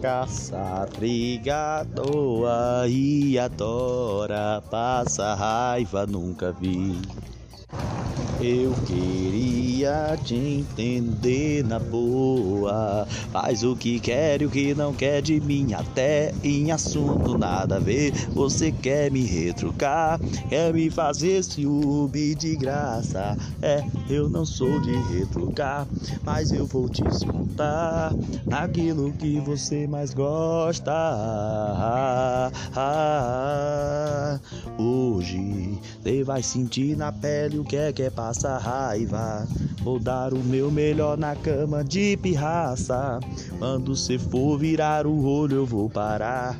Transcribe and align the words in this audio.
Caça, 0.00 0.88
briga, 0.96 1.84
doa 1.84 2.86
e 2.88 3.36
adora, 3.38 4.62
passa 4.70 5.34
raiva, 5.34 6.06
nunca 6.06 6.52
vi. 6.52 7.00
Eu 8.40 8.76
queria 8.84 10.16
te 10.22 10.34
entender 10.36 11.64
na 11.64 11.80
boa. 11.80 13.04
Faz 13.32 13.64
o 13.64 13.74
que 13.74 13.98
quer 13.98 14.40
e 14.40 14.46
o 14.46 14.50
que 14.50 14.76
não 14.76 14.94
quer 14.94 15.20
de 15.20 15.40
mim, 15.40 15.72
até 15.72 16.32
em 16.44 16.70
assunto 16.70 17.34
nada 17.34 17.76
a 17.76 17.80
ver. 17.80 18.12
Você 18.34 18.70
quer 18.70 19.10
me 19.10 19.24
retrucar, 19.24 20.20
quer 20.48 20.72
me 20.72 20.88
fazer 20.88 21.42
ciúme 21.42 22.34
de 22.36 22.54
graça. 22.54 23.36
É, 23.60 23.82
eu 24.08 24.28
não 24.28 24.46
sou 24.46 24.80
de 24.80 24.92
retrucar, 24.92 25.88
mas 26.24 26.52
eu 26.52 26.64
vou 26.64 26.88
te 26.88 27.04
escutar 27.06 28.14
aquilo 28.48 29.12
que 29.14 29.40
você 29.40 29.88
mais 29.88 30.14
gosta. 30.14 30.92
Ah, 30.92 32.52
ah, 32.52 32.52
ah. 32.76 33.67
Hoje 34.78 35.78
você 36.02 36.22
vai 36.24 36.42
sentir 36.42 36.96
na 36.96 37.12
pele 37.12 37.58
o 37.58 37.64
que 37.64 37.76
é 37.76 37.92
que 37.92 38.02
é 38.02 38.10
passar 38.10 38.58
raiva. 38.58 39.46
Vou 39.82 39.98
dar 39.98 40.32
o 40.32 40.38
meu 40.38 40.70
melhor 40.70 41.16
na 41.16 41.34
cama 41.36 41.84
de 41.84 42.16
pirraça. 42.16 43.20
Quando 43.58 43.96
cê 43.96 44.18
for 44.18 44.58
virar 44.58 45.06
o 45.06 45.24
olho, 45.24 45.56
eu 45.56 45.66
vou 45.66 45.88
parar. 45.88 46.58